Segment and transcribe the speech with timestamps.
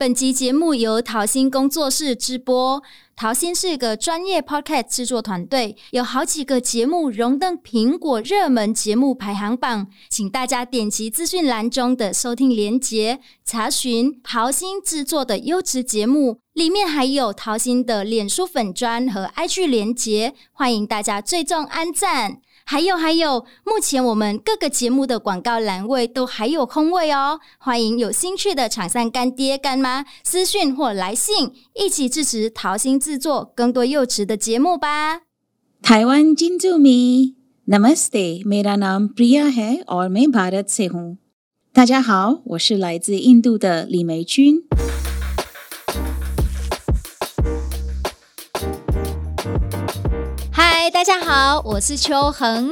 [0.00, 2.80] 本集节目由桃心工作室制播。
[3.16, 16.38] 桃心是个专业 Podcast 制作团队，有好几个节目荣登苹果热门节目排行榜，请大家点击资讯栏中的收听连结，查询桃心制作的优质节目。
[16.52, 22.40] 里面还有桃心的脸书粉砖和 IG 连结，欢迎大家追踪按赞。
[22.67, 35.21] 还有还有，目前我们各个节目的广告栏位都还有空位哦，欢迎有兴趣的厂商干爹干妈私讯或来信，一起支持桃心制作更多优质的节目吧。
[35.81, 37.35] 台湾金珠米，
[37.67, 41.17] Namaste，मेरा नाम प्रिया है और मैं भारत से हूँ。
[41.73, 44.63] 大家好，我是来自印度的李玫君。
[50.90, 52.70] 大家好，我是邱恒。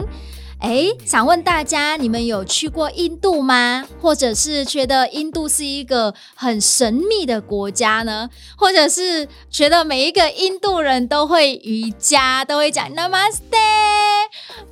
[0.59, 3.87] 哎，想问大家，你们有去过印度吗？
[4.01, 8.29] 或者是觉得印度是一个很神秘的国家呢？
[8.57, 13.41] 或者是觉得每一个印度人都会瑜伽，都会讲 Namaste？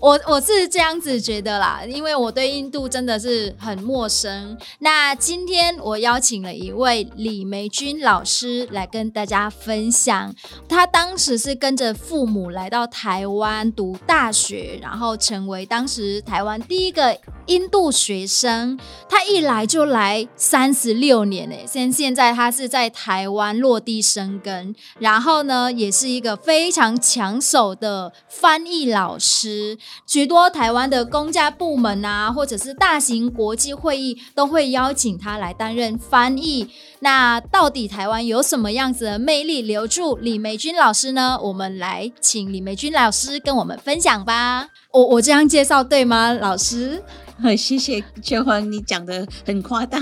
[0.00, 4.58] 我我是这样子觉得啦，因为我对印度真的是很陌生。
[4.80, 10.34] 那今天我邀请了一位李玫君老师来跟大家分享，
[10.68, 18.78] 他当时是跟着父母来到台湾读大学，然后成为当时台湾第一个印度学生。
[19.08, 29.78] 他一来就来三十六年诶，现现在他是在台湾落地生根，然后呢，也是一个非常抢手的翻译老师。
[30.06, 36.68] 许多台湾的公家部门啊，或者是大型国际会议，都会邀请他来担任翻译。
[37.00, 41.38] 那到底台湾有什么样子的魅力留住李梅君老师呢？
[41.40, 44.68] 我们来请李梅君老师跟我们分享吧。
[44.90, 47.02] 我我这样介绍对吗，老师？
[47.42, 49.98] 好， 谢谢秋恒，你讲的很夸大。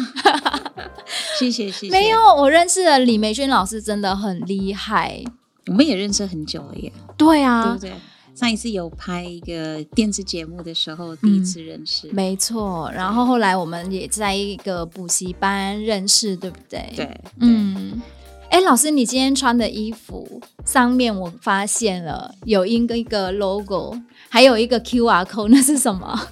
[1.38, 1.90] 谢谢谢谢。
[1.90, 5.22] 没有，我认识的李梅君老师真的很厉害。
[5.66, 6.92] 我们也认识很久了耶。
[7.16, 7.92] 对啊，对不对？
[8.34, 12.90] 上一次有拍一个电视节目的时候，第一次认识，嗯、没错。
[12.94, 16.92] 然后后来我们也在一个补习班认识，对不对？
[16.96, 18.00] 对，嗯。
[18.50, 26.28] 哎，老师，你今天穿的衣服上面我发现了有一个一个 logo，还有一个 QR code，那是什么？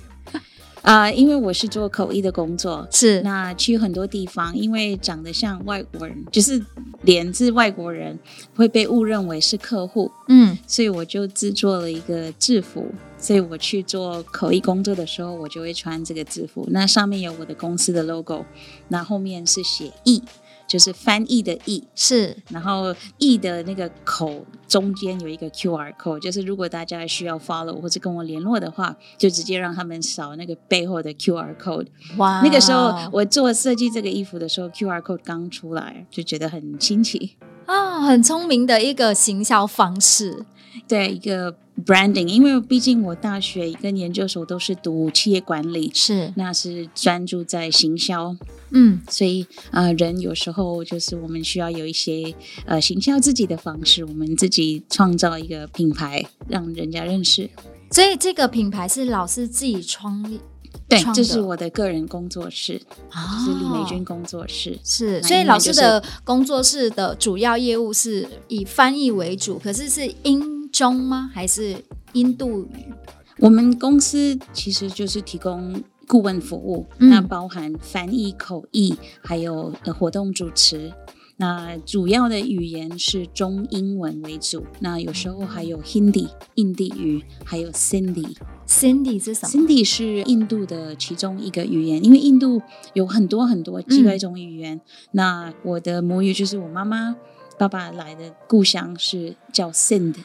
[0.82, 6.64] 啊、呃，因为我是做口译的工作，是那去很多地方，因为长得像外国人，就是
[7.02, 8.18] 连是外国人，
[8.54, 12.86] 会被误认为是客户，嗯，所以我就制作了一个制服，
[13.18, 18.44] 所以我去做口译工作的时候，我就会穿这个制服，那上面有我的公司的 logo，
[18.88, 20.22] 那后面是写译。
[20.70, 31.88] 就是翻译的译是，然后译的那个口中间有一个 QR code，就是如果大家需要 follow 或者跟我联络的话，就直接让他们扫那个背后的 QR code。
[32.18, 40.46] 哇，那个时候我做设计这个衣服的时候，QR code 刚出来，就觉得很新奇啊，很聪明的一个行销方式，
[40.86, 41.56] 对一个。
[41.84, 48.36] branding，因为毕竟我大学跟研究所都是读企业管理，是，那是专注在行销，
[48.70, 52.34] 嗯，所以啊、呃，人有时候就是我们需要有一些
[52.66, 57.50] 呃行销自己的方式，我们自己创造一个品牌，让人家认识。
[57.90, 60.40] 所以这个品牌是老师自己创立，
[60.88, 62.80] 对，这是我的个人工作室，
[63.10, 65.20] 哦、是李美君工作室，是。
[65.22, 70.59] 所以老师的工作室的主要业务是以翻译为主，可是是英。
[70.72, 71.30] 中吗？
[71.32, 71.76] 还是
[72.12, 72.92] 印度语？
[73.38, 80.92] 我们公司其实就是提供顾问服务，嗯、那包含翻译、口译，还有呃活动主持。
[81.38, 88.36] 那主要的语言是中英文为主，那有时候还有 Hindi 印地语，还有 Sindhi。
[88.66, 92.60] Sindhi 是什么？Sindhi 是印度的其中一个语言，因为印度
[92.92, 94.76] 有很多很多几百种语言。
[94.76, 94.80] 嗯、
[95.12, 97.16] 那我的母语就是我妈妈、
[97.58, 100.16] 爸爸来的故乡是叫 Sind。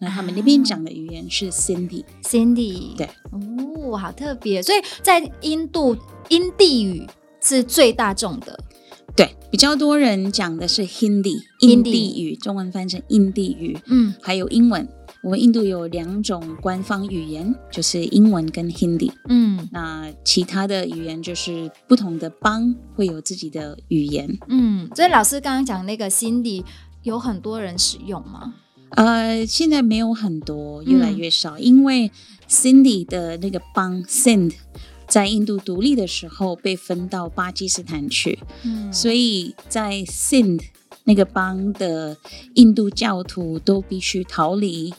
[0.00, 4.62] 那他们那边讲的语言是 Sindhi，Sindhi，对，哦，好特别。
[4.62, 5.96] 所以在印度，
[6.28, 7.06] 印地语
[7.40, 8.58] 是最大众的，
[9.16, 14.88] 对，比较多人讲的是 Hindi，印地语，中文翻成印地语，嗯，还有英文。
[15.22, 24.90] 我们印度有两种官方语言，就是英文跟 Hindi，嗯，那其他的语言就是不同的邦会有自己的语言，嗯。
[24.94, 26.62] 所以老师刚刚讲那个 Cindy
[27.04, 28.52] 有很多人使用吗？
[28.96, 32.10] 呃，现在没有很多，越来越少，嗯、因为
[32.48, 34.54] Sindhi 的那个邦 Sind
[35.08, 40.60] 在印度独立的时候被分到巴基斯坦去，嗯，所以在 Sind
[41.04, 42.16] 那个邦的
[42.54, 44.94] 印度教徒都必须逃离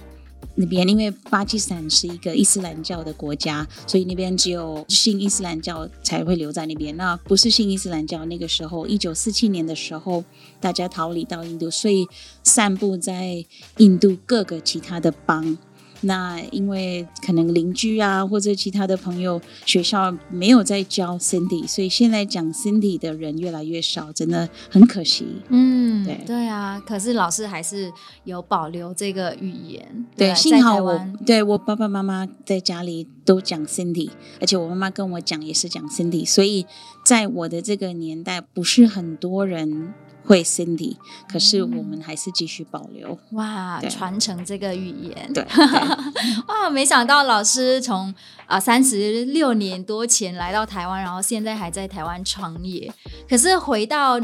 [0.56, 6.96] 那边，因为巴基斯坦是一个伊斯兰教的国家，所以那边只有信伊斯兰教才会留在那边。
[6.96, 10.24] 那不是信伊斯兰教，那个时候一九四七年的时候，
[10.60, 12.08] 大家逃离到印度，所以
[12.44, 13.46] 散布在
[13.78, 15.58] 印度各个其他的邦。
[16.06, 25.26] 那因为可能邻居啊，或者其他的朋友，学校没有在教 Sindhi，所以现在讲 Sindhi 的人越来越少，真的很可惜。
[25.50, 27.92] 嗯，对对啊，可是老师还是
[28.24, 30.06] 有保留这个语言。
[30.16, 34.10] 对，对幸好我对我爸爸妈妈在家里都讲 Sindhi，
[34.40, 36.66] 而且我妈妈跟我讲也是讲 Sindhi，所以
[37.04, 39.94] 在我的这个年代，不是很多人。
[40.26, 40.98] 会 Sindhi，
[41.30, 43.18] 可是我们还是继续保留。
[43.32, 45.32] 嗯、哇，传承这个语言。
[45.34, 45.46] 对，
[46.48, 48.14] 哇，没想到老师从
[48.46, 52.92] 啊三十六年多前来到台湾，然后现在还在台湾创业。
[53.30, 54.20] 可是回到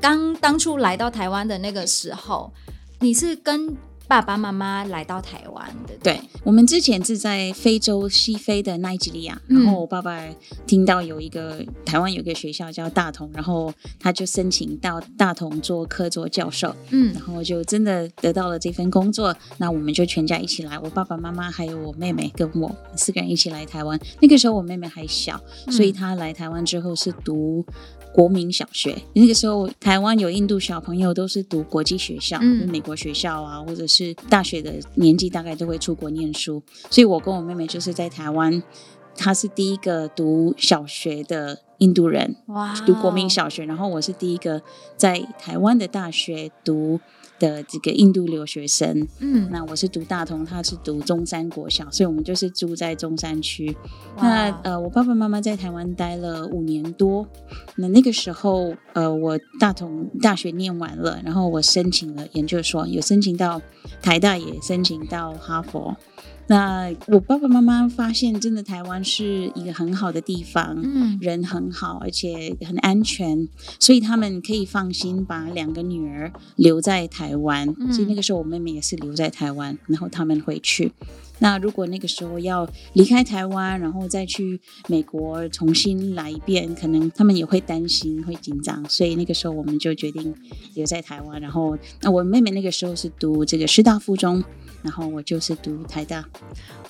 [0.00, 2.52] 刚当初来到台湾的那个时候，
[3.00, 10.22] 你是跟爸爸妈妈来到台湾的，对，我们之前是在非洲西非的奈及利亚，然后我爸爸
[10.66, 23.98] 听到有一个台湾有一个学校叫大同，然后他就申请到大同做客座教授，嗯，然后就真的得到了这份工作，那我们就全家一起来，我爸爸妈妈还有我妹妹跟我四个人一起来台湾。
[24.20, 25.40] 那个时候我妹妹还小，
[25.70, 27.64] 所以她来台湾之后是读
[28.14, 33.94] 国民小学，那个时候台湾有印度小朋友都是读国际学校，嗯，美国学校啊，或者是。
[33.94, 38.60] 是大学的年纪，大概都会出国念书，所以我跟我妹妹就是在台湾，
[39.16, 44.62] 她是第一个读小学的印度人，哇，读国民小学，然后我是第一个
[44.96, 47.00] 在台湾的大学读
[47.38, 53.76] 的这个印度留学生，嗯，那我是读大同，他是读中山国小，所以我们就是住在中山区。
[54.16, 57.26] 那呃，我爸爸妈妈在台湾待了五年多，
[57.76, 63.60] 那那个时候呃，我大同大学念完了，然后我申请了研究所，有申请到
[64.00, 65.96] 台大，也申请到哈佛。
[66.46, 73.48] 那我爸爸妈妈发现，真的台湾是一个很好的地方，嗯，人很好，而且很安全，
[73.80, 77.74] 所以他们可以放心把两个女儿留在台湾。
[77.78, 80.92] 嗯，所以那个时候我妹妹也是留在台湾，然后他们回去。
[81.38, 88.88] 那如果那个时候要离开台湾，然后再去美国重新来一遍，可能他们也会担心，会紧张。
[88.88, 90.34] 所以那个时候我们就决定
[90.74, 91.40] 留在台湾。
[91.40, 94.44] 然后，那我妹妹那个时候是读这个师大附中。
[94.84, 96.22] 然后我就是读台大，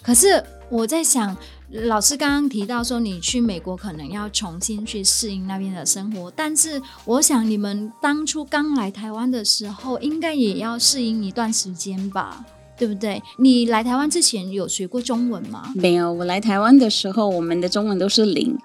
[0.03, 1.35] 可是我在想，
[1.71, 12.45] 老师刚刚提到说你去美国可能要重新去适应那边的生活，但是我想你们当初刚来台湾的时候，应该也要适应一段时间吧，
[12.77, 13.23] 对不对？
[13.39, 15.73] 你来台湾之前有学过中文吗？
[15.77, 18.59] 没有，我来台湾的时候，我们的中文都是零。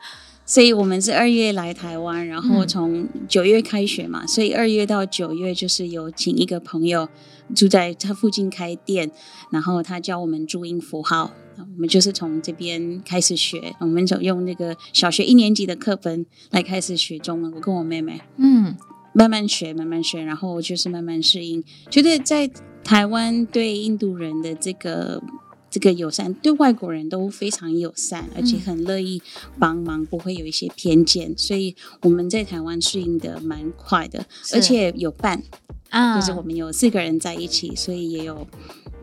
[0.45, 7.07] 所以我们是二月来台湾，然后从九月开学嘛，嗯、所以二月到九月就是有请一个朋友
[7.55, 9.11] 住在他附近开店，
[9.51, 17.51] 然后他教我们注音符号，我们就是从这边开始学，我们就用那个小学一年级的课本来开始学中文。
[17.53, 18.75] 我跟我妹妹，嗯，
[19.13, 22.49] 慢慢学，慢慢学，然后就是慢慢适应，觉得在
[22.83, 25.21] 台湾对印度人的这个。
[25.69, 29.21] 这个友善，对外国人都非常友善，而且很乐意
[29.57, 35.43] 帮忙，不会有一些偏见，所以我们在台湾适应的蛮快的，而且有伴
[35.89, 38.47] 啊，就是我们有四个人在一起，所以也有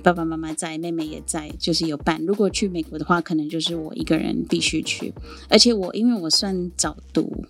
[0.02, 2.20] 爸爸妈妈在，妹妹也在，就是有伴。
[2.26, 5.12] 如果去美国的话，可能就是我一个人必须去，
[5.48, 7.44] 而且我因为我算早读，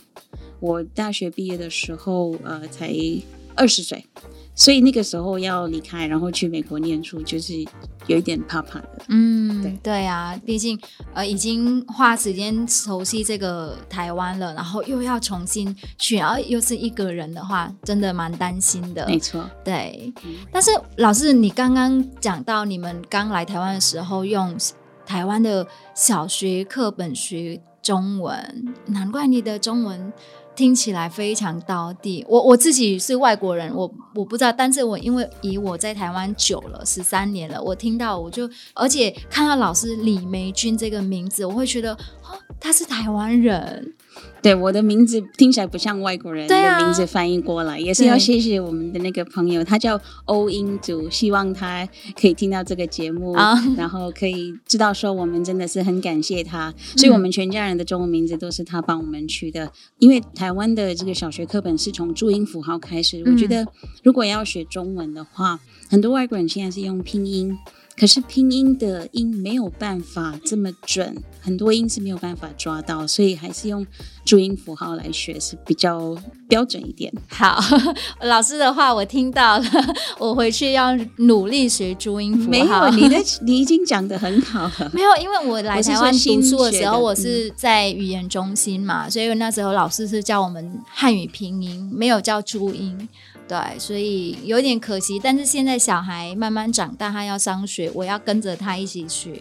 [0.60, 2.94] 我大学毕业的时候，呃，才
[3.56, 4.06] 二十岁。
[4.58, 7.52] 所以那个时候要离开，然后去美国念书，就是
[8.06, 9.02] 有一点怕怕的。
[9.08, 10.80] 嗯，对对啊，毕竟
[11.12, 19.06] 呃已经花时间熟悉这个台湾了，然后又要重新去，然后又是一个人的话，真的蛮担心的。
[19.06, 20.10] 没错，对。
[20.24, 24.56] 嗯，但是老师，你刚刚讲到你们刚来台湾的时候，用
[25.04, 30.10] 台湾的小学课本学中文，难怪你的中文。
[30.56, 32.24] 听起来非常到地。
[32.28, 43.94] 我我自己是外国人，我我不知道，但是我因为以我在台湾久了，十三年了，我听到我就，而且看到老师李梅君这个名字，我会觉得，哦，他是台湾人。
[44.42, 51.88] 对，我的名字听起来不像外国人的名字翻译过来，啊、也是要谢谢我们的那个朋友，他叫欧英祖，希望他
[52.20, 59.72] 可以听到这个节目，啊、然后可以知道说我们真的是很感谢他，所以我们全家人的中文名字都是他帮我们取的。
[59.98, 63.66] 因为台湾的这个小学课本是从注音符号开始，我觉得
[64.04, 65.58] 如果要学中文的话，
[65.90, 67.58] 很多外国人现在是用拼音。
[67.98, 73.86] 可是拼音的音没有办法这么准，很多音是没有办法抓到，所以还是用
[74.24, 76.14] 注音符号来学是比较
[76.46, 77.10] 标准一点。
[77.28, 77.58] 好，
[78.20, 79.64] 老师的话我听到了，
[80.18, 82.48] 我回去要努力学注音符号。
[82.50, 84.90] 没有，你的你已经讲的很好了。
[84.92, 93.08] 没有，因为我来台湾读书的时候，我是在语言中心嘛，所以那时候老师是教我们汉语拼音，没有教注音。
[93.48, 95.20] 对，所以有点可惜。
[95.22, 99.40] 但是现在小孩慢慢长大，他要上学，我要跟着他一起学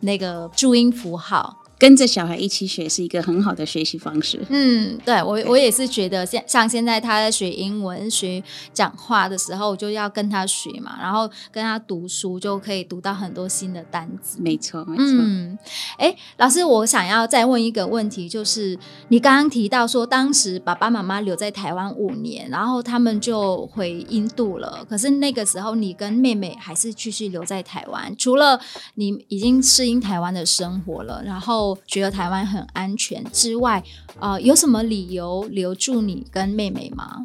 [0.00, 1.62] 那个注音符号。
[1.78, 4.40] 跟着小孩一起学是一个很好的学习方式。
[4.48, 8.42] 嗯，对我我也是觉得，像像现在他在学英文、学
[8.72, 14.38] 讲话的时候，我就要跟他学嘛，然后跟他读书，就可以读到很多新的单词。
[14.40, 15.04] 没错，没错。
[15.04, 15.58] 嗯，
[15.98, 18.78] 哎，老师，我想要再问一个问题，就是
[19.08, 24.82] 你刚刚提到说，当时爸爸妈妈留在台湾五年，然后他们就回印度了。
[24.88, 28.58] 可是那个时候，你跟妹妹还是继续留在台湾，除了
[28.94, 31.65] 你已经适应台湾的生活了，然后。
[31.86, 33.82] 觉得台湾很安全之外，
[34.20, 37.24] 呃，有什么理由留住你跟妹妹吗？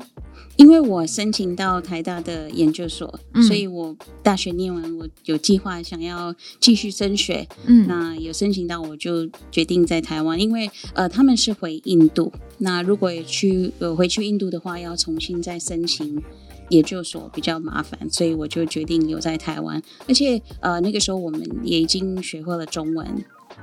[0.58, 7.48] 因为我申请到台大的研究所，嗯、所以我大学念完，我有计划想要继续升学。
[7.66, 16.22] 嗯，那有申请到，我就决定在台湾，因为呃，他们是回印度，那如果去呃回去印度的话，要重新再申请
[16.70, 19.82] 研究所比较麻烦，所以我就决定留在台湾。
[20.08, 23.08] 而且呃，那个时候我们也已经学会了中文。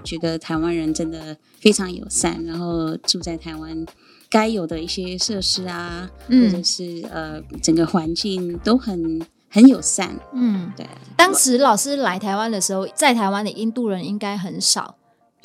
[0.04, 3.86] 觉得台湾人真的非常友善，然后住在台湾
[4.30, 10.18] 该有的一些设施啊，嗯、或者是呃整个环境都很很友善。
[10.32, 10.86] 嗯，对。
[11.16, 14.96] 当时老师来台湾的时候，在台湾的印度人应该很少。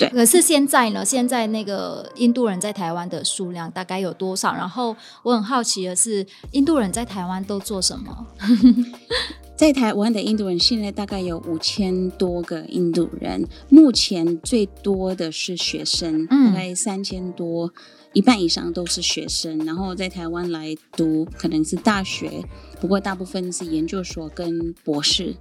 [0.08, 0.18] 对。
[0.18, 1.04] 可是现在呢？
[1.04, 4.54] 现在那个印度人在台湾的数量大概有多少？
[4.54, 8.26] 然后我很好奇的是，印度人在台湾都做什么？
[9.56, 17.72] 在台湾的印度人现在大概有五千多个印度人，目前最多的是学生，大概三千多，
[18.12, 19.64] 一半以上都是学生。
[19.64, 22.44] 然后在台湾来读可能是大学，
[22.80, 25.36] 不过大部分是研究所跟博士。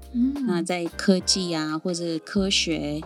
[0.46, 3.01] 那在科技啊或者科学、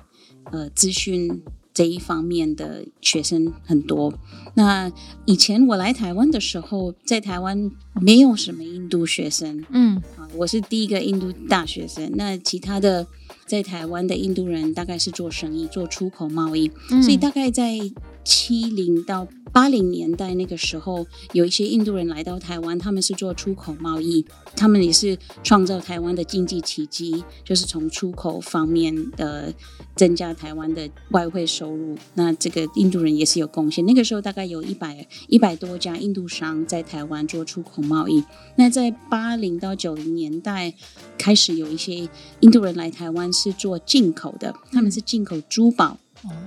[0.52, 1.42] 呃资讯。
[1.74, 4.12] 这一方面的学生很多。
[4.56, 4.92] 那
[5.26, 7.70] 以前我来台湾的时候，在台湾
[8.02, 9.64] 没有什么印度学生。
[9.70, 12.12] 嗯，啊，我是第一个印度大学生。
[12.16, 13.06] 那其他的
[13.46, 17.78] 在台湾的印度人大概是做生意、做出口贸易，嗯，所以大概在
[18.24, 24.24] 七零到八零年代那个时候，有一些印度人来到台湾，他们是做出口贸易，
[24.56, 29.52] 他们也是创造台湾的经济奇迹，就是从出口方面的
[29.96, 31.98] 增加台湾的外汇收入。
[32.14, 33.84] 那这个印度人也是有贡献。
[33.88, 38.24] 那个时候大概有一百一百多家印度商在台湾做出口贸易。
[38.58, 40.76] 那在八零到九零年代
[41.18, 42.08] 开始有一些
[42.42, 45.98] 印度人来台湾是做进口的，他们是进口珠宝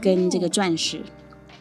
[0.01, 1.01] 跟这个钻石。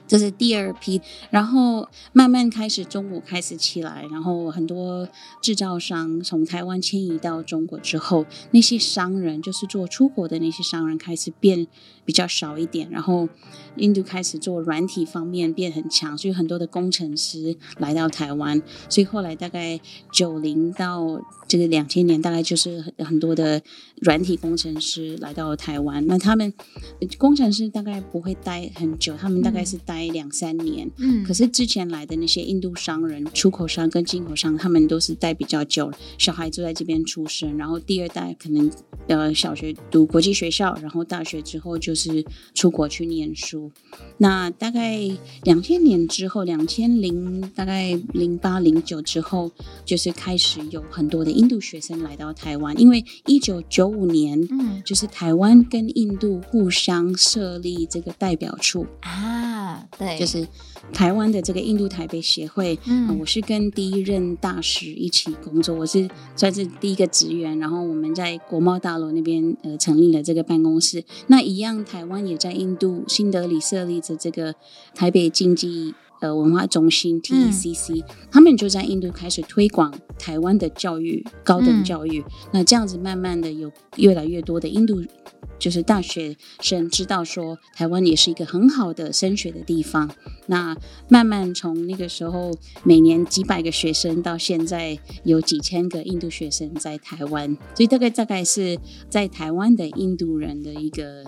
[0.09, 0.99] 这是第二批，
[1.29, 5.07] 然后慢慢开始中国开始起来，然后很多
[5.41, 11.67] 制造商从台湾迁移到中国之后，那些商人就是做出口的那些商人开始变
[12.09, 13.29] 比较少一点，然后
[13.75, 19.79] 印度开始做软体方面变很强，所以很多的工程师来到台湾，所以后来大概
[20.11, 23.61] 九零到这个两千年，大概就是很很多的
[24.01, 26.51] 软体工程师来到台湾，那他们
[27.19, 29.99] 工程师大概不会待很久，他们大概是待。
[30.09, 38.71] 两三年，嗯，可是之前来的那些印度商人、出口商跟进口商，他们都是待比较久，小孩就在这边出生，然后第二代可能
[39.07, 41.98] 呃小学读国际学校，然后大学之后就是
[42.53, 43.71] 出国去念书。
[44.17, 44.99] 那大概
[45.43, 49.51] 两千年之后，两千零大概零八零九之后，
[49.85, 59.87] 就是开始有很多的印度学生来到台湾，因为一九九五年，嗯，就是台湾跟印度互相设立这个代表处啊。
[59.97, 60.45] 对，就是
[60.93, 71.03] 台湾的这个印度台北协会，嗯、呃，我是跟第一任大使一起工作，我是算是第一个职员，然后我们在国贸大楼那边呃成立了这个办公室。
[71.27, 74.53] 那一样，台湾也在印度新德里设立着这个
[74.93, 82.19] 台北经济呃文化中心 TECC，、嗯、他们就在印度开始推广台湾的教育，高等教育。
[82.19, 85.03] 嗯、那这样子慢慢的有越来越多的印度。
[85.57, 90.09] 就是大学生知道说，台湾也是一个很好的升学的地方。
[90.45, 90.77] 那
[91.09, 92.51] 慢慢从那个时候，
[92.85, 98.79] 每年几百个学生，到现在有几千个印度学生在台湾，所以大概大概是
[99.09, 101.25] 在台湾的印度人的一个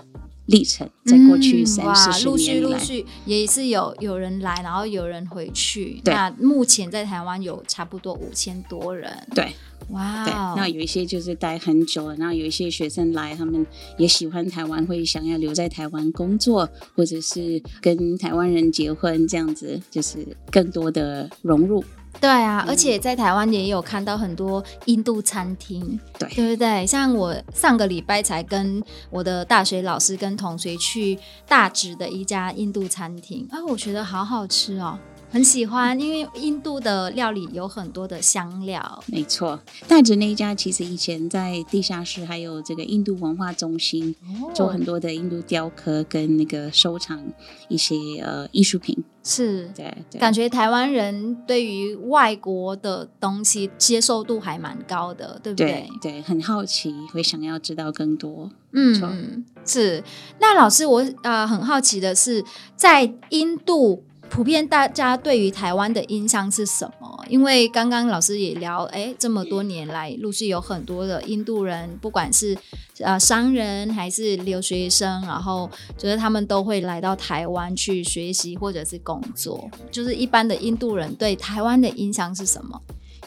[0.51, 6.01] 历程，在过去三四十年来，陆续陆续也是有有人来，然后有人回去。
[6.05, 9.11] 那目前在台湾有差不多五千多人。
[9.33, 9.53] 对，
[9.89, 13.65] 哇、wow，对，那有一些就是待很久了，然后有一些学生来，他们
[13.97, 21.83] 也喜欢台湾，会想要留在台湾工作，或者是跟台湾人结婚，这样子就是更多的融入。
[22.19, 26.85] 对啊，而且在台湾也有看到很多印度餐厅，对，对不对？
[26.85, 34.99] 像我上个礼拜才跟我的大学老师跟同学去大直的一家印度餐厅，啊，我觉得好好吃哦。
[35.31, 39.03] 很喜欢，因为印度的料理有很多的香料。
[39.07, 39.57] 没错，
[39.87, 47.23] 大直那一家其实以前在地下室还有这个印度文化中心，哦、做很多的印度雕刻跟那个收藏
[47.69, 49.01] 一些呃艺术品。
[49.23, 55.87] 是，对，对，感觉台湾人对于外国的东西接受度还蛮高的，对不对？
[56.01, 58.51] 对，对，很好奇，会想要知道更多。
[58.73, 60.03] 嗯，是。
[60.39, 62.43] 那老师，我呃很好奇的是，
[62.75, 64.03] 在印度。
[64.31, 67.25] 普遍大家对于台湾的印象是什么？
[67.27, 72.57] 因为刚刚老师也聊，哎，这么多年来，陆续有很多的印度人，不管是
[72.99, 79.69] 呃商人还是留学生，然后就是他们都会来到台湾去学习或者是工作。
[79.91, 82.81] 就是一般的印度人对台湾的印象是什么？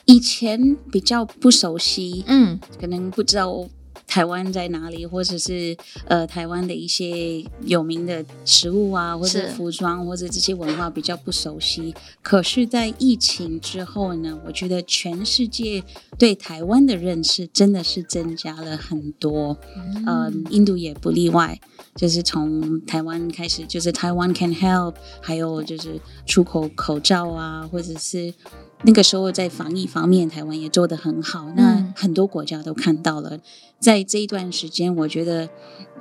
[0.07, 3.69] 以前比较不熟悉，嗯，可能不知道。
[4.07, 11.95] 台湾在哪里，或者是呃，台湾的一些有名的食物啊，或者服装，或者这些文化比较不熟悉。
[12.23, 15.83] 可是，在疫情之后呢，我觉得全世界
[16.19, 19.57] 对台湾的认识真的是增加了很多。
[19.77, 21.61] 嗯，呃，印度也不例外，
[21.97, 28.33] 就是从台湾开始，就是台湾 can help，还有就是出口口罩啊，或者是。
[28.87, 31.51] 那个时候在防疫方面，台湾也做得很好。
[31.57, 33.41] 那很多国家都看到了，
[33.81, 35.49] 在这一段时间，我觉得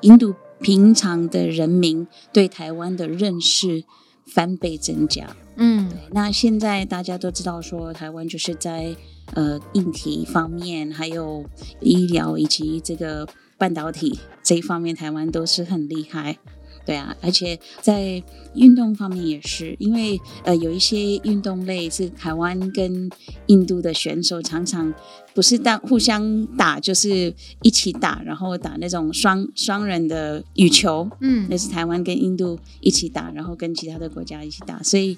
[0.01, 3.85] 印度平常的人民对台湾的认识
[4.27, 5.35] 翻倍增加。
[5.55, 5.97] 嗯，对。
[6.11, 8.95] 那现在大家都知道说，台湾就是在
[9.33, 11.45] 呃硬体方面，还有
[11.79, 16.37] 医疗以及这个半导体这一方面，台湾都是很厉害。
[16.85, 18.21] 对啊，而且在
[18.55, 23.09] 运动方面也是，因为呃有一些运动类是台湾跟
[23.47, 24.93] 印度的选手常常
[25.33, 35.17] 不是当互相打，就是一起打，然后打那种双双人的羽球，嗯，那是台湾跟印度一起打，然后跟其他的国家一起打，所以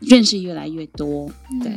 [0.00, 1.28] 认识越来越多。
[1.62, 1.72] 对，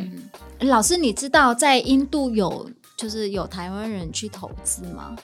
[0.60, 5.16] 嗯，老师，你知道在印度有就是有台湾人去投资吗？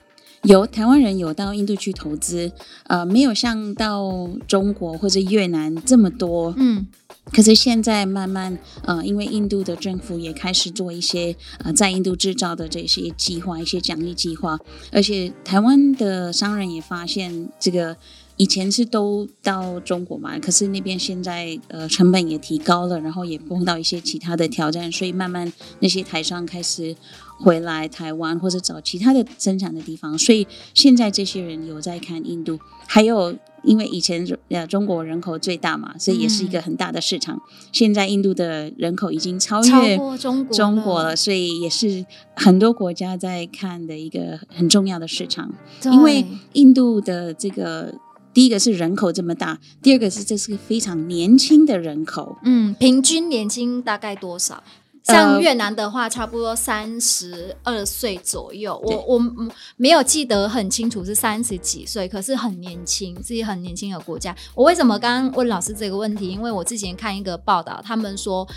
[0.45, 2.51] 有台湾人有到印度去投资，
[2.87, 6.87] 呃，没有像到中国或者越南这么多，嗯，
[7.31, 14.59] 可是现在慢慢，呃，因为印度的政府也开始做一些呃在印度制造的这些计划，一些奖励计划，
[14.91, 17.97] 而且台湾的商人也发现这个。
[18.37, 26.93] 以前是都到中国嘛，可是那边现在呃成本也提高了，然后也碰到一些其他的挑战，所以慢慢那些台商开始
[27.39, 37.35] 回来台湾或者找其他的生产的地方，所以现在这些人有在看印度，还有因为以前呃中国人口最大嘛，所以也是一个很大的市场。
[37.35, 45.53] 嗯、现在印度的人口已经超越中国中国了，所以也是很多国家在看的一个很重要的市场，
[45.85, 47.93] 因为印度的这个。
[48.33, 52.37] 第一个是人口这么大，第二个是这是个非常年轻的人口。
[52.43, 54.61] 嗯，平均年轻大概多少？
[55.05, 58.73] 像越南的话，差不多三十二岁左右。
[58.87, 64.35] 呃、我我没有记得很清楚是三十几岁，可是很年轻，是一个很年轻的国家。
[64.55, 66.29] 我为什么刚刚问老师这个问题？
[66.29, 68.47] 因为我之前看一个报道，他们说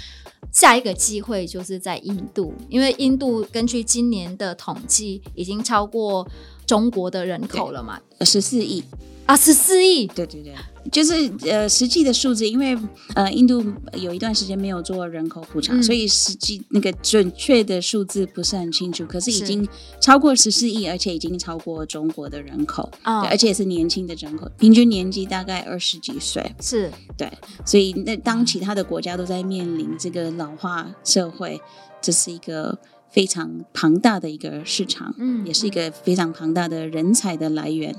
[0.51, 6.27] 下一个机会就是在印度，因为印度根据今年的统计，已经超过
[6.67, 8.83] 中国的人口了嘛，十四亿。
[9.27, 10.55] 啊，十四亿，对对对，
[10.91, 12.77] 就是呃实际的数字，因为
[13.15, 19.07] 呃印度有一段时间没有做人口普查，嗯，所以实际那个准确的数字不是很清楚。
[19.07, 19.67] 可是已经
[20.01, 26.55] 超过十四亿，而且已经超过中国的人口，哦，而且是年轻的人口，平均年纪大概二十几岁。
[26.61, 27.31] 是对，
[27.65, 31.61] 所以那当其他的国家都在面临这个老化社会，
[32.01, 32.79] 这是一个
[33.11, 37.95] 非常庞大的一个市场，嗯，也是一个非常庞大的人才的来源。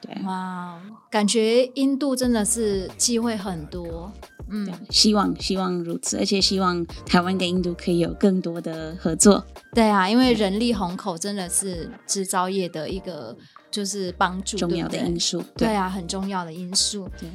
[0.00, 0.80] 对，哇，
[1.10, 4.12] 感觉印度真的是机会很多。
[4.50, 9.44] 嗯，希望希望如此，而且希望台湾跟印度可以有更多的合作。
[9.74, 13.36] 对啊，因为人力虹口真的是制造业的一个
[13.70, 15.42] 就是帮助重要的因素。
[15.56, 17.08] 对，对啊，很重要的因素。
[17.18, 17.28] 对，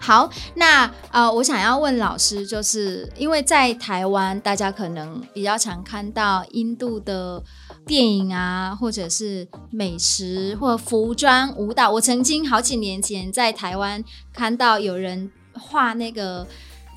[0.00, 7.42] 好，那呃，我想要问老师，就是因为在台湾，大家可能比较常看到印度的
[7.86, 11.90] 电影啊，或者是美食或服装、舞蹈。
[11.90, 16.46] 我曾经好几年前在台湾看到有人画那个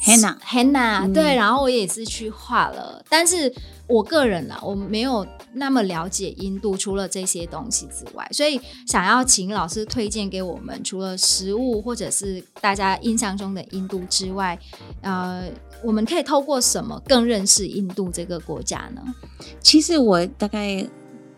[0.02, 3.54] henna henna，对，然后我也是去画了，但是。
[3.88, 14.58] 我个人呢，我没有那么了解印度，除了这些东西之外，所以想要请老师推荐给我们，除了食物或者是大家印象中的印度之外，
[15.02, 15.48] 呃，
[15.84, 19.04] 我们可以透过什么更认识印度这个国家呢？
[19.62, 20.84] 其实我大概。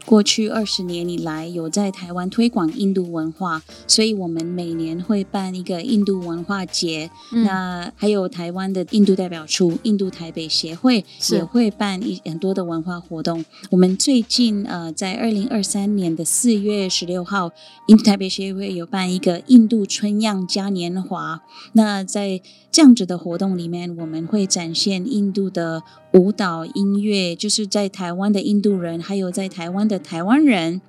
[0.07, 7.11] 过去二十年以来，有在台湾推广印度文化，所以我们每年会办一个印度文化节。
[7.33, 13.43] 嗯、那还有台湾的印度代表处，印度台北协会也会办一很多的文化活动。
[13.69, 17.51] 我们最近呃，在二零二三年的四月十六号，
[17.87, 21.41] 印度台北协会有办一个印度春样嘉年华。
[21.73, 22.41] 那在
[22.71, 25.83] 这样子的活动里面，我们会展现印度的
[26.17, 29.99] 舞蹈、音乐，就是在台湾的印度人，还有在台湾的。
[29.99, 30.81] 台湾人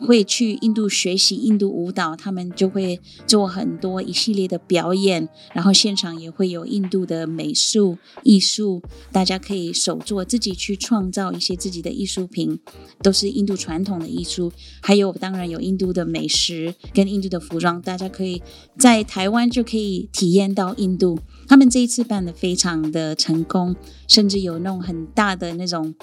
[0.00, 8.82] 会去印度学习印度舞蹈，他们就会做很多一系列的表演，然后现场也会有印度的美术艺术，
[9.12, 12.58] 大家可以手作自己去创造一些自己的艺术品，
[13.02, 14.50] 都是印度传统的艺术。
[14.80, 18.42] 还有当然有印度的美食跟印度的服装，大家可以
[18.78, 21.18] 在台湾就可以体验到印度。
[21.46, 23.76] 他们这一次办得非常的成功，
[24.08, 25.94] 甚至有那种很大的那种。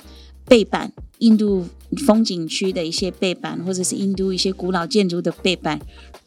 [0.50, 1.68] 背板，印度
[2.06, 5.80] 风景区的一些背板，或者是印度一些古老建筑的背板，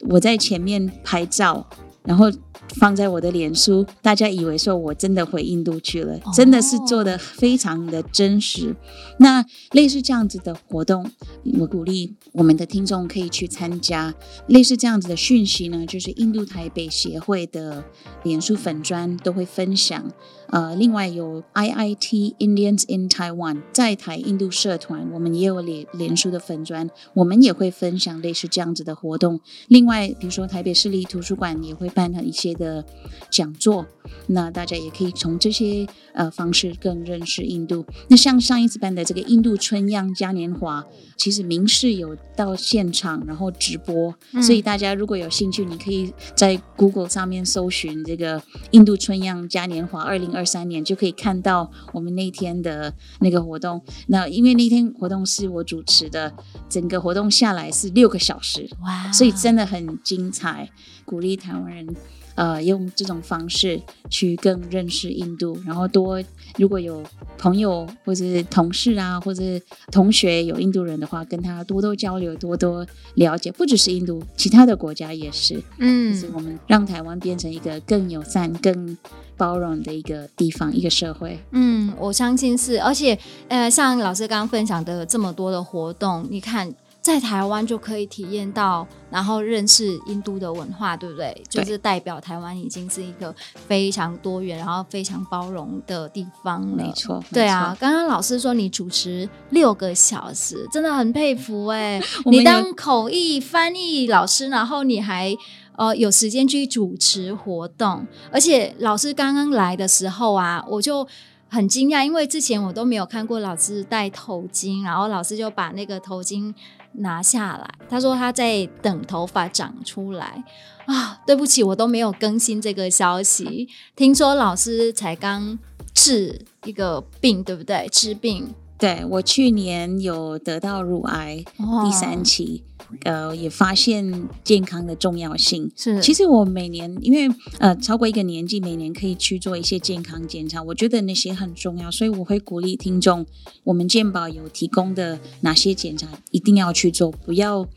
[0.09, 1.67] 我在前面拍照，
[2.03, 2.31] 然后
[2.75, 8.75] 放在我的脸书，大家以为说我真的回印度去了，真的是做的非常的真实。
[9.19, 11.11] 那类似这样子的活动，
[11.59, 14.13] 我鼓励我们的听众可以去参加。
[14.47, 17.83] 类似这样子的讯息呢，就是印度台北协会的
[18.23, 20.11] 脸书粉砖都会分享。
[20.51, 29.39] 呃，另外有 IIT Indians in Taiwan 在台印度社团，我们也有连连书的粉专，我们也会分享类似这样子的活动。
[29.69, 32.85] 另外，比如说台北市立图书馆也会办一些的
[33.29, 33.85] 讲座，
[34.27, 37.85] 那大家也可以从这些呃方式更认识印度。
[38.09, 40.85] 那像上一次办的这个印度春秧嘉年华，
[41.15, 50.41] 其实明视有到现场然后直播，嗯，所以大家如果有兴趣，你可以在 Google 上面搜寻这个印度春秧嘉年华二零二。
[50.41, 53.79] 二三年就可以看到我们那天的那个活动。
[54.07, 56.33] 那因为那天活动是我主持的，
[56.67, 60.67] 整个活动下来是六个小时，哇，所以真的很精彩，
[61.05, 61.95] 鼓励台湾人。
[62.41, 66.19] 呃，用这种方式去更认识印度，然后多
[66.57, 67.03] 如果有
[67.37, 75.61] 朋友或者是同事啊，或者是同学有印度人的话，跟他多多交流，多多了解，不只是印度，其他的国家也是。
[75.77, 78.97] 嗯，就是我们让台湾变成一个更友善、更
[79.37, 81.37] 包容的一个地方，一个社会。
[81.51, 83.15] 嗯，我相信是，而且
[83.49, 86.73] 呃，像老师刚刚分享的这么多的活动，你看。
[87.01, 91.33] 在台湾就可以体验到，然后认识印度的文化，对不对？
[91.49, 93.33] 对，就是代表台湾已经是一个
[93.67, 96.77] 非常多元，然后非常包容的地方了。
[96.77, 97.75] 没错，对啊。
[97.79, 101.99] 刚刚老师说你主持六个小时，真的很佩服哎！
[102.29, 105.35] 你当口译翻译老师，然后你还
[105.77, 111.07] 呃有时间去主持活动，而且老师刚刚来的时候啊，我就。
[111.53, 116.53] 很惊讶，因为之前我都没有看过老师戴头巾，然后老师就把那个头巾
[116.93, 117.69] 拿下来。
[117.89, 120.43] 他说他在等头发长出来
[120.85, 121.19] 啊。
[121.25, 123.69] 对不起，我都没有更新这个消息。
[123.95, 125.57] 听说老师才刚
[125.93, 127.87] 治一个病，对不对？
[127.91, 128.53] 治病。
[128.77, 131.43] 对，我去年有得到乳癌
[131.83, 132.63] 第三期。
[133.03, 135.71] 呃，也发现健康的重要性。
[135.75, 143.25] 是，其实我每年因为呃超过一个年纪，每年可以去做一些健康检查，我觉得那些很重要，所以我会鼓励听众，
[143.63, 147.67] 我们健保有提供的哪些检查一定要去做，不要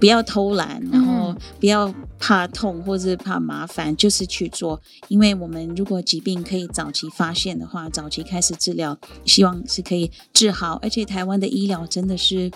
[0.00, 4.80] 不要偷懒，然后不要怕痛或者怕麻烦，就是去做。
[5.08, 10.78] 因为我们如果疾病可以早期发现的话，早期开始治疗，希望是可以治好。
[10.82, 12.50] 而且台湾的医疗真的是。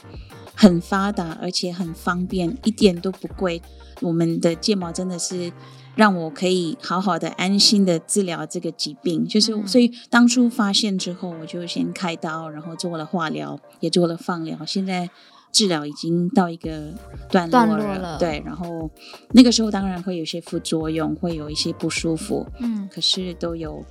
[0.61, 3.63] 很发达，而且很方便，一点都不贵。
[4.01, 5.53] 我们的睫毛真的是
[5.95, 9.25] 让我可以好好的、安心的治疗这个疾病。
[9.25, 14.59] 就是，所以当初发现之后，我就先开刀，然后做了化疗，也做了放疗。
[14.67, 15.09] 现在
[15.53, 16.93] 治疗已经到一个
[17.31, 18.91] 段落了，段落了对，然后
[19.31, 23.85] 那个时候当然会有些副作用，会有一些不舒服，嗯，可是都有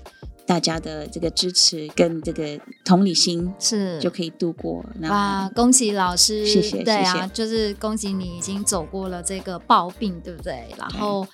[0.48, 4.84] 大家的这个支持跟这个同理心，是就可以度过。
[5.04, 10.74] 哇，恭喜老师，谢谢，对啊，谢谢就是恭喜你已经走过了这个暴病，对不对？
[10.80, 11.28] 然后。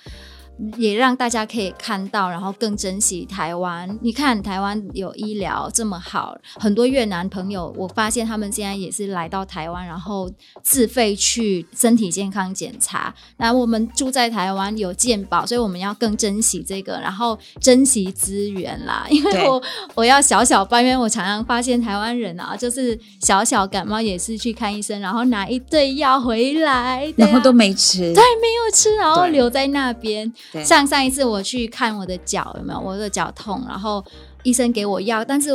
[0.76, 3.98] 也让大家可以看到，然后更珍惜台湾。
[4.00, 10.30] 你看，台湾有医疗这么好，很多越南朋友，我发现他们现在也是来到台湾，然后
[10.62, 13.12] 自费去身体健康检查。
[13.38, 19.06] 那我们住在台湾有健保，所以我们要更珍惜这个，然后珍惜资源啦。
[19.10, 19.62] 因为我
[19.96, 30.32] 我要小小抱怨，我常常发现台湾人啊，就是小小感冒也是去看医生，然后拿一堆药回来，然后都没吃，对，没有吃，然后留在那边。
[30.64, 34.04] 上上一次我去看我的脚有没有，我的脚痛，然后
[34.42, 35.52] 医生给我药，但是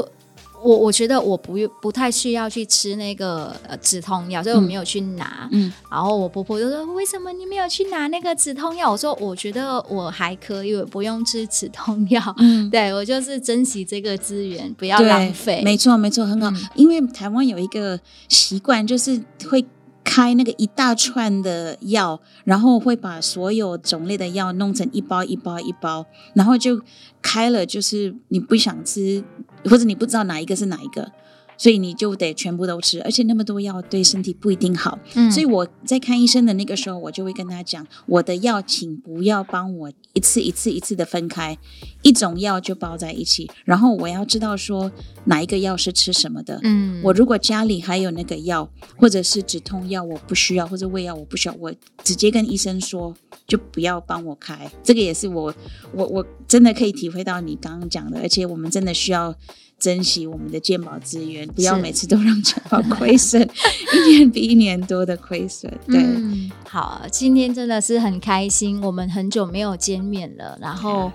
[0.61, 5.47] 我我觉得我不不太需要去吃那个呃止痛药，所以我没有去拿。
[5.53, 12.21] 嗯，然后我婆婆就说：“为什么你没有去拿那个止痛药？”我说：“我觉得我还可以，我不用吃止痛药。
[12.39, 15.61] 嗯” 对，我就是珍惜这个资源，不要浪费。
[15.63, 16.49] 没错，没错，很好。
[16.49, 17.97] 嗯，因为台湾有一个
[18.27, 19.65] 习惯，就是会。
[20.11, 26.81] 开那个一大串的药，然后会把所有种类的药弄成一包一包一包，然后就
[27.21, 29.23] 开了，就是你不想吃，
[29.65, 31.11] 或者你不知道哪一个是哪一个。
[31.59, 34.97] 所以你就得全部都吃，而且那么多药对身体不一定好。
[35.15, 41.57] 嗯，所以我在看医生的那个时候，我就会跟他讲，我的药请不要帮我一次一次一次的分开，
[42.01, 43.51] 一种药就包在一起。
[43.65, 44.89] 然后我要知道说
[45.25, 46.61] 哪一个药是吃什么的。
[46.63, 51.73] 嗯，我如果家里还有那个药，或者是止痛药，我不需要，或者胃药我不需要，我
[52.05, 53.13] 直接跟医生说，
[53.45, 54.71] 就不要帮我开。
[54.81, 55.53] 这个也是我
[55.93, 59.35] 我我真的可以体会到你刚刚讲的，而且我们真的需要。
[59.79, 63.41] 珍惜我们的健保资源，不要每次都让健保亏损，
[63.95, 65.71] 一年比一年多的亏损。
[65.87, 71.05] 对、嗯，好，今天真的是很开心，我们很久没有见面了，然后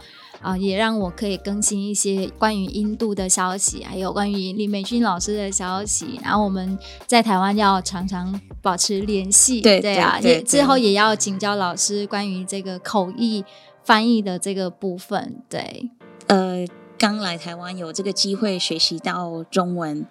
[0.40, 6.18] 啊、呃，也让我可以更新一些关于印度的消息，还有关于李美君老师的消息。
[6.22, 13.44] 然后我们在台湾要常常保持联系，对对啊，也之后也要请教老师关于这个口译
[13.84, 15.36] 翻译的这个部分。
[15.50, 15.90] 对，
[16.28, 16.66] 呃。
[16.98, 20.06] 刚来台湾有这个机会学习到中文，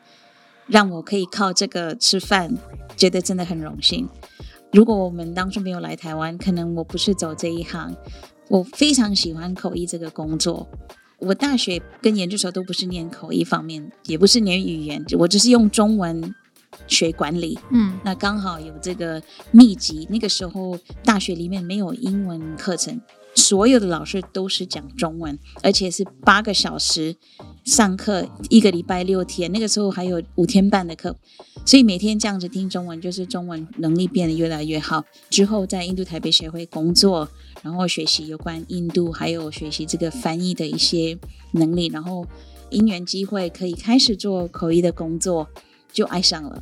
[0.67, 2.55] 让我可以靠这个吃饭，
[2.95, 4.07] 觉得真的很荣幸。
[4.71, 7.95] 如果我们当初没有来台湾，可能我不是走这一行。
[8.49, 10.67] 我非常喜欢口译这个工作。
[11.19, 16.35] 我大学跟研究所都不是念口译方面，也不是念语言，我只是用中文
[16.87, 17.57] 学管理。
[17.71, 20.05] 嗯，那刚好有这个秘籍。
[20.09, 22.99] 那个时候大学里面没有英文课程。
[23.35, 27.15] 所有的老师都是讲中文，而且是八个小时
[27.63, 29.51] 上课，一个礼拜六天。
[29.51, 31.15] 那个时候还有五天半的课，
[31.65, 35.03] 所以每天这样子听中文，就是中文能力变得越来越好。
[35.29, 37.27] 之后在印度台北协会工作，
[37.61, 41.17] 然后学习有关印度，还有学习这个翻译的一些
[41.51, 42.25] 能力，然后
[42.69, 45.47] 因缘机会可以开始做口译的工作，
[45.91, 46.61] 就爱上了。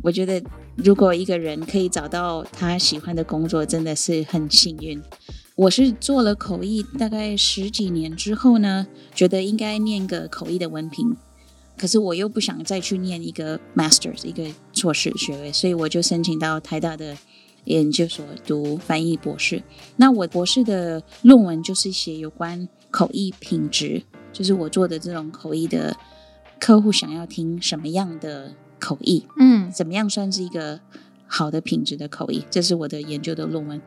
[0.00, 0.42] 我觉得
[0.76, 5.00] 如果一个人可以找到他喜欢的工作，真的是很幸运。
[5.54, 11.14] 我是做了口译大概十几年之后呢，觉得应该念个口译的文凭，
[11.76, 17.16] 可是我又不想再去念一个 Masters 一个硕士学位，所以我就申请到台大的
[17.64, 19.62] 研究所读翻译博士。
[19.96, 25.94] 那我博士的论文就是写有关口译品质，就是我做的这种口译的
[26.58, 30.80] 客户想要听什么样的口译，嗯，怎么样算是一个
[31.26, 33.82] 好的品质的口译，这是我的研究的论文。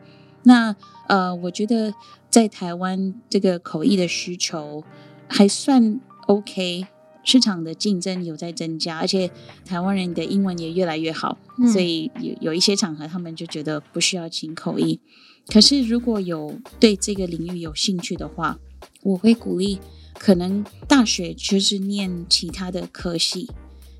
[0.46, 0.76] 那
[1.08, 1.92] 呃，我觉得
[2.30, 4.84] 在台湾这个口译的需求
[5.28, 6.86] 还算 OK，
[7.24, 9.30] 市场的竞争有在增加，而且
[9.64, 15.00] 台湾人的英文也越来越好，嗯、所以有有一些场合他们就觉得不需要请口译。
[15.48, 18.58] 可是如果有对这个领域有兴趣的话，
[19.02, 19.80] 我会鼓励
[20.18, 23.50] 可能大学就是念其他的科系。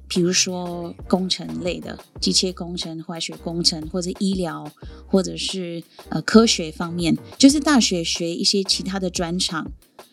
[0.09, 4.71] 比如说工程类的，机械工程、化学工程，或者医疗，
[5.07, 9.71] 或者是呃科学方面，就是大学学一些其他的专长，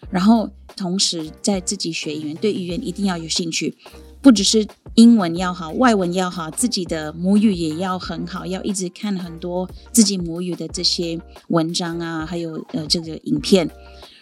[0.10, 3.76] 然后同时在自己学语言，对语言一定要有兴趣，
[4.22, 13.70] 不只是英文要好，外文要好，自己的母语也要很好，要一直看很多自己母语的这些文章啊，还有呃这个影片，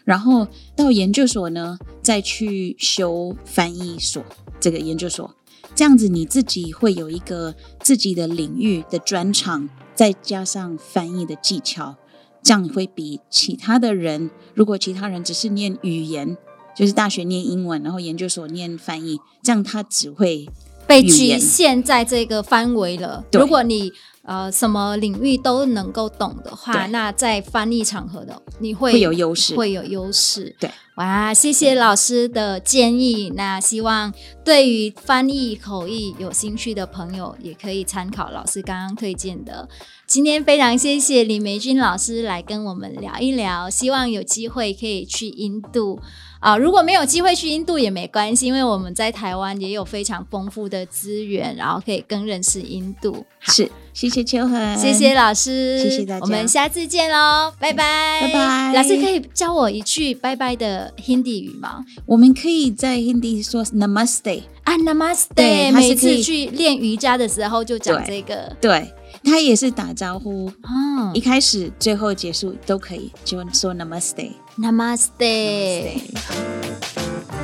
[0.04, 4.22] 然后到研究所呢，再去修翻译所
[4.60, 5.34] 这个研究所。
[5.74, 11.96] 这样子你自己会有一个自己的领域的专长，再加上翻译的技巧，
[12.44, 16.38] 这样会比其他的人，如果其他人只是念语言，
[16.76, 20.48] 就是大学念英文，然后研究所念翻译，这样他只会
[20.86, 23.24] 被局限在这个范围了。
[23.32, 23.92] 如果你
[24.24, 30.56] 呃什么领域都能够懂的话，那在翻译场合的你会，会有优势，会有优势。
[30.60, 30.70] 对，
[31.02, 33.34] 哇，谢谢老师的建议。
[33.36, 34.14] 那希望
[34.46, 39.68] 对于翻译口译有兴趣的朋友，也可以参考老师刚刚推荐的。
[40.06, 46.00] 今天非常谢谢李梅君老师来跟我们聊一聊，希望有机会可以去印度。
[46.42, 53.24] 啊，如果没有机会去印度也没关系，因为我们在台湾也有非常丰富的资源，然后可以更认识印度。
[53.42, 58.74] 是，谢谢秋恒，谢谢老师，谢谢大家，我们下次见喽，拜拜，拜拜。
[58.74, 61.86] 老师可以教我一句拜拜的 Hindi 语吗？
[62.08, 68.92] 我们可以在 Hindi 说 Namaste 啊，Namaste，每次去练瑜伽的时候就讲这个，对，
[69.24, 74.32] 他也是打招呼，哦，一开始、最后结束都可以，就说 Namaste。
[74.60, 75.96] ナマステ。
[75.96, 77.41] ナマステ